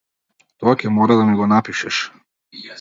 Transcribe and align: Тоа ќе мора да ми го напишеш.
Тоа 0.61 0.73
ќе 0.79 0.93
мора 0.95 1.19
да 1.21 1.29
ми 1.29 1.37
го 1.43 1.51
напишеш. 1.55 2.03